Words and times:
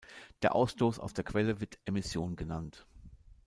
Der 0.41 0.55
Ausstoß 0.55 0.97
aus 0.97 1.13
der 1.13 1.23
Quelle 1.23 1.59
wird 1.61 1.77
Emission 1.85 2.35
genannt. 2.35 2.87